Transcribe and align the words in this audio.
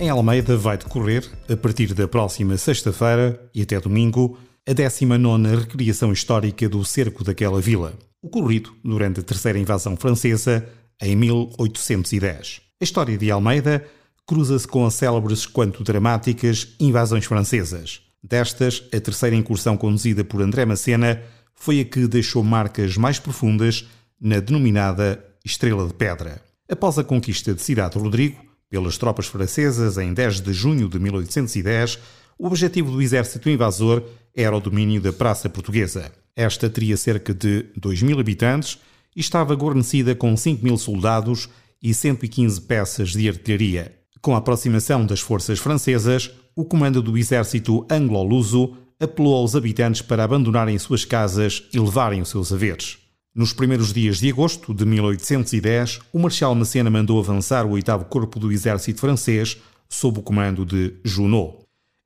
Em 0.00 0.08
Almeida 0.08 0.56
vai 0.56 0.78
decorrer, 0.78 1.30
a 1.46 1.54
partir 1.54 1.92
da 1.92 2.08
próxima 2.08 2.56
sexta-feira 2.56 3.38
e 3.54 3.60
até 3.60 3.78
domingo, 3.78 4.38
a 4.66 4.72
19 4.72 5.56
recriação 5.56 6.10
histórica 6.10 6.66
do 6.70 6.82
cerco 6.86 7.22
daquela 7.22 7.60
vila, 7.60 7.92
ocorrido 8.22 8.74
durante 8.82 9.20
a 9.20 9.22
terceira 9.22 9.58
invasão 9.58 9.98
francesa 9.98 10.66
em 11.02 11.14
1810. 11.14 12.62
A 12.80 12.84
história 12.84 13.18
de 13.18 13.30
Almeida 13.30 13.84
cruza-se 14.26 14.66
com 14.66 14.86
as 14.86 14.94
célebres 14.94 15.44
quanto 15.44 15.84
dramáticas 15.84 16.68
invasões 16.80 17.26
francesas. 17.26 18.00
Destas, 18.24 18.82
a 18.94 19.00
terceira 19.00 19.36
incursão 19.36 19.76
conduzida 19.76 20.24
por 20.24 20.40
André 20.40 20.64
Macena 20.64 21.20
foi 21.54 21.78
a 21.78 21.84
que 21.84 22.08
deixou 22.08 22.42
marcas 22.42 22.96
mais 22.96 23.18
profundas 23.18 23.86
na 24.18 24.40
denominada 24.40 25.22
Estrela 25.44 25.86
de 25.86 25.92
Pedra. 25.92 26.40
Após 26.70 26.98
a 26.98 27.04
conquista 27.04 27.52
de 27.52 27.60
Cidade 27.60 27.98
Rodrigo, 27.98 28.49
pelas 28.70 28.96
tropas 28.96 29.26
francesas 29.26 29.98
em 29.98 30.14
10 30.14 30.40
de 30.40 30.52
junho 30.52 30.88
de 30.88 30.98
1810, 30.98 31.98
o 32.38 32.46
objetivo 32.46 32.92
do 32.92 33.02
exército 33.02 33.50
invasor 33.50 34.02
era 34.34 34.56
o 34.56 34.60
domínio 34.60 35.00
da 35.00 35.12
Praça 35.12 35.48
Portuguesa. 35.48 36.10
Esta 36.34 36.70
teria 36.70 36.96
cerca 36.96 37.34
de 37.34 37.66
2 37.76 38.02
mil 38.02 38.18
habitantes 38.18 38.78
e 39.14 39.20
estava 39.20 39.54
guarnecida 39.54 40.14
com 40.14 40.34
5 40.36 40.64
mil 40.64 40.78
soldados 40.78 41.48
e 41.82 41.92
115 41.92 42.60
peças 42.62 43.10
de 43.10 43.28
artilharia. 43.28 43.94
Com 44.22 44.34
a 44.34 44.38
aproximação 44.38 45.04
das 45.04 45.20
forças 45.20 45.58
francesas, 45.58 46.30
o 46.54 46.64
comando 46.64 47.02
do 47.02 47.18
exército 47.18 47.86
anglo-luso 47.90 48.76
apelou 49.00 49.34
aos 49.34 49.56
habitantes 49.56 50.02
para 50.02 50.22
abandonarem 50.22 50.78
suas 50.78 51.04
casas 51.04 51.64
e 51.72 51.78
levarem 51.80 52.20
os 52.20 52.28
seus 52.28 52.52
haveres. 52.52 52.99
Nos 53.32 53.52
primeiros 53.52 53.92
dias 53.92 54.18
de 54.18 54.28
agosto 54.28 54.74
de 54.74 54.84
1810, 54.84 56.00
o 56.12 56.18
Marshal 56.18 56.52
Massena 56.52 56.90
mandou 56.90 57.20
avançar 57.20 57.64
o 57.64 57.70
8 57.70 58.04
Corpo 58.06 58.40
do 58.40 58.50
Exército 58.50 59.00
Francês 59.00 59.56
sob 59.88 60.18
o 60.18 60.22
comando 60.22 60.66
de 60.66 60.94
Junot. 61.04 61.58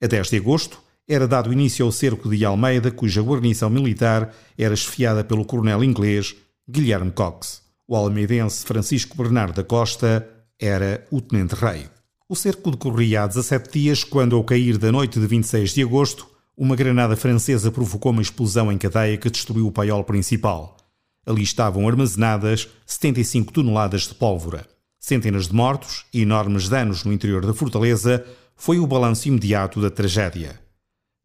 A 0.02 0.06
10 0.06 0.28
de 0.28 0.36
agosto, 0.36 0.78
era 1.08 1.26
dado 1.26 1.50
início 1.50 1.82
ao 1.82 1.90
cerco 1.90 2.28
de 2.28 2.44
Almeida, 2.44 2.90
cuja 2.90 3.22
guarnição 3.22 3.70
militar 3.70 4.34
era 4.56 4.74
esfiada 4.74 5.24
pelo 5.24 5.46
coronel 5.46 5.82
inglês 5.82 6.36
Guilherme 6.68 7.10
Cox. 7.10 7.62
O 7.88 7.96
almeidense 7.96 8.62
Francisco 8.66 9.16
Bernardo 9.16 9.56
da 9.56 9.64
Costa 9.64 10.28
era 10.60 11.06
o 11.10 11.22
tenente-rei. 11.22 11.86
O 12.28 12.36
cerco 12.36 12.70
decorria 12.70 13.22
há 13.22 13.26
17 13.26 13.70
dias, 13.72 14.04
quando, 14.04 14.36
ao 14.36 14.44
cair 14.44 14.76
da 14.76 14.92
noite 14.92 15.18
de 15.18 15.26
26 15.26 15.72
de 15.72 15.82
agosto, 15.82 16.26
uma 16.54 16.76
granada 16.76 17.16
francesa 17.16 17.72
provocou 17.72 18.12
uma 18.12 18.22
explosão 18.22 18.70
em 18.70 18.76
cadeia 18.76 19.16
que 19.16 19.30
destruiu 19.30 19.66
o 19.66 19.72
paiol 19.72 20.04
principal. 20.04 20.83
Ali 21.26 21.42
estavam 21.42 21.88
armazenadas 21.88 22.68
75 22.86 23.52
toneladas 23.52 24.02
de 24.02 24.14
pólvora. 24.14 24.66
Centenas 25.00 25.48
de 25.48 25.54
mortos 25.54 26.04
e 26.12 26.22
enormes 26.22 26.68
danos 26.68 27.04
no 27.04 27.12
interior 27.12 27.44
da 27.44 27.54
fortaleza 27.54 28.24
foi 28.56 28.78
o 28.78 28.86
balanço 28.86 29.28
imediato 29.28 29.80
da 29.80 29.90
tragédia. 29.90 30.60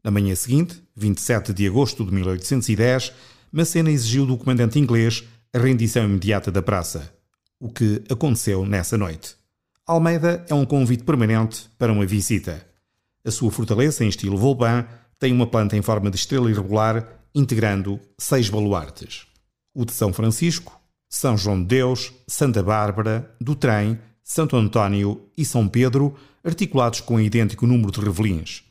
Na 0.04 0.12
manhã 0.12 0.34
seguinte, 0.36 0.82
27 0.96 1.54
de 1.54 1.68
agosto 1.68 2.06
de 2.06 2.14
1810, 2.14 3.14
Macena 3.52 3.92
exigiu 3.92 4.26
do 4.26 4.38
comandante 4.38 4.80
inglês 4.80 5.24
a 5.54 5.60
rendição 5.60 6.06
imediata 6.06 6.52
da 6.52 6.62
praça, 6.62 7.14
o 7.60 7.70
que 7.70 8.04
aconteceu 8.10 8.66
nessa 8.66 8.98
noite. 8.98 9.36
Almeida 9.86 10.46
é 10.48 10.54
um 10.54 10.66
convite 10.66 11.04
permanente 11.04 11.70
para 11.78 11.92
uma 11.92 12.06
visita. 12.06 12.66
A 13.26 13.32
sua 13.32 13.52
fortaleza, 13.52 14.04
em 14.04 14.08
estilo 14.08 14.38
Vauban, 14.38 14.86
tem 15.18 15.34
uma 15.34 15.48
planta 15.48 15.76
em 15.76 15.82
forma 15.82 16.10
de 16.10 16.18
estrela 16.18 16.50
irregular, 16.50 17.06
integrando 17.34 18.00
seis 18.18 18.50
baluartes 18.50 19.29
o 19.74 19.86
de 19.86 19.92
São 19.92 20.12
Francisco, 20.12 20.80
São 21.10 21.38
João 21.38 21.62
de 21.62 21.68
Deus, 21.68 22.14
Santa 22.28 22.62
Bárbara, 22.62 23.34
do 23.40 23.56
Trem, 23.56 24.00
Santo 24.24 24.56
António 24.56 25.22
e 25.38 25.44
São 25.44 25.68
Pedro, 25.68 26.16
articulados 26.44 27.02
com 27.02 27.16
um 27.16 27.20
idêntico 27.20 27.66
número 27.66 27.92
de 27.92 28.00
revelins. 28.00 28.64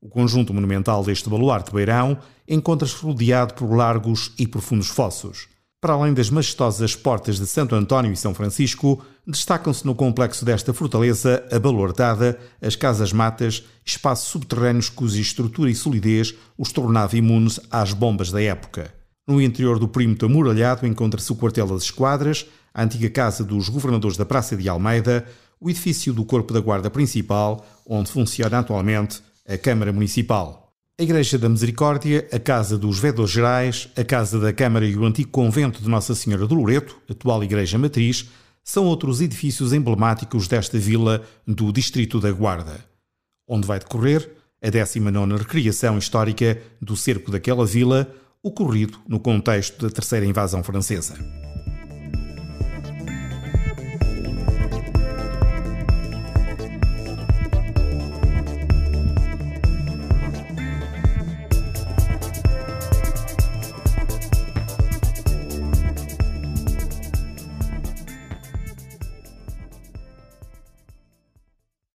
O 0.00 0.08
conjunto 0.08 0.52
monumental 0.52 1.04
deste 1.04 1.28
baluarte 1.28 1.72
beirão 1.72 2.18
encontra-se 2.48 2.96
rodeado 2.96 3.54
por 3.54 3.72
largos 3.72 4.32
e 4.38 4.46
profundos 4.46 4.88
fossos. 4.88 5.48
Para 5.80 5.94
além 5.94 6.14
das 6.14 6.30
majestosas 6.30 6.94
portas 6.94 7.38
de 7.38 7.46
Santo 7.46 7.74
António 7.74 8.12
e 8.12 8.16
São 8.16 8.32
Francisco, 8.32 9.04
destacam-se 9.26 9.84
no 9.84 9.94
complexo 9.94 10.44
desta 10.44 10.72
fortaleza 10.72 11.44
a 11.50 11.58
baluartada, 11.58 12.38
as 12.60 12.76
casas-matas, 12.76 13.64
espaços 13.84 14.28
subterrâneos 14.28 14.88
cuja 14.88 15.20
estrutura 15.20 15.70
e 15.70 15.74
solidez 15.74 16.34
os 16.56 16.72
tornava 16.72 17.16
imunes 17.16 17.60
às 17.70 17.92
bombas 17.92 18.30
da 18.30 18.40
época. 18.40 19.01
No 19.26 19.40
interior 19.40 19.78
do 19.78 19.86
perímetro 19.86 20.26
amuralhado 20.26 20.86
encontra-se 20.86 21.30
o 21.30 21.36
quartel 21.36 21.66
das 21.66 21.84
esquadras, 21.84 22.46
a 22.74 22.82
antiga 22.82 23.08
casa 23.08 23.44
dos 23.44 23.68
governadores 23.68 24.16
da 24.16 24.24
Praça 24.24 24.56
de 24.56 24.68
Almeida, 24.68 25.24
o 25.60 25.70
edifício 25.70 26.12
do 26.12 26.24
Corpo 26.24 26.52
da 26.52 26.58
Guarda 26.58 26.90
Principal, 26.90 27.64
onde 27.86 28.10
funciona 28.10 28.58
atualmente 28.58 29.22
a 29.48 29.56
Câmara 29.56 29.92
Municipal. 29.92 30.72
A 30.98 31.02
Igreja 31.02 31.38
da 31.38 31.48
Misericórdia, 31.48 32.28
a 32.32 32.38
Casa 32.38 32.76
dos 32.76 32.98
Vedores 32.98 33.30
Gerais, 33.30 33.88
a 33.96 34.04
Casa 34.04 34.40
da 34.40 34.52
Câmara 34.52 34.86
e 34.86 34.96
o 34.96 35.04
antigo 35.04 35.30
convento 35.30 35.80
de 35.80 35.88
Nossa 35.88 36.14
Senhora 36.14 36.46
do 36.46 36.54
Loreto, 36.54 37.00
atual 37.08 37.44
Igreja 37.44 37.78
Matriz, 37.78 38.28
são 38.64 38.86
outros 38.86 39.20
edifícios 39.20 39.72
emblemáticos 39.72 40.48
desta 40.48 40.78
vila 40.78 41.22
do 41.46 41.72
Distrito 41.72 42.20
da 42.20 42.30
Guarda, 42.30 42.84
onde 43.48 43.66
vai 43.66 43.78
decorrer 43.78 44.30
a 44.62 44.68
19ª 44.68 45.38
recriação 45.38 45.98
histórica 45.98 46.60
do 46.80 46.96
cerco 46.96 47.30
daquela 47.30 47.66
vila, 47.66 48.12
ocorrido 48.42 48.98
no 49.06 49.20
contexto 49.20 49.86
da 49.86 49.92
terceira 49.92 50.26
invasão 50.26 50.62
francesa. 50.62 51.14